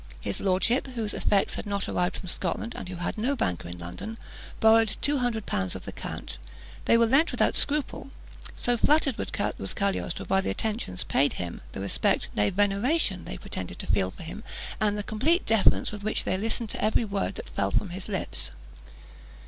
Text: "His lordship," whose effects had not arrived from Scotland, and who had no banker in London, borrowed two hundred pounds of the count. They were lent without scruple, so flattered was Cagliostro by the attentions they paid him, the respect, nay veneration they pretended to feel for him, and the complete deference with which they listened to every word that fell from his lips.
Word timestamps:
"His 0.21 0.39
lordship," 0.39 0.87
whose 0.95 1.13
effects 1.13 1.53
had 1.53 1.67
not 1.67 1.87
arrived 1.87 2.15
from 2.17 2.27
Scotland, 2.27 2.73
and 2.75 2.89
who 2.89 2.95
had 2.95 3.19
no 3.19 3.35
banker 3.35 3.69
in 3.69 3.77
London, 3.77 4.17
borrowed 4.59 4.97
two 4.99 5.19
hundred 5.19 5.45
pounds 5.45 5.75
of 5.75 5.85
the 5.85 5.91
count. 5.91 6.39
They 6.85 6.97
were 6.97 7.05
lent 7.05 7.29
without 7.31 7.55
scruple, 7.55 8.09
so 8.55 8.77
flattered 8.77 9.19
was 9.19 9.73
Cagliostro 9.75 10.25
by 10.25 10.41
the 10.41 10.49
attentions 10.49 11.03
they 11.03 11.07
paid 11.13 11.33
him, 11.33 11.61
the 11.73 11.81
respect, 11.81 12.29
nay 12.35 12.49
veneration 12.49 13.25
they 13.25 13.37
pretended 13.37 13.77
to 13.77 13.85
feel 13.85 14.09
for 14.09 14.23
him, 14.23 14.43
and 14.79 14.97
the 14.97 15.03
complete 15.03 15.45
deference 15.45 15.91
with 15.91 16.03
which 16.03 16.23
they 16.23 16.35
listened 16.35 16.71
to 16.71 16.83
every 16.83 17.05
word 17.05 17.35
that 17.35 17.49
fell 17.49 17.69
from 17.69 17.89
his 17.89 18.09
lips. 18.09 18.49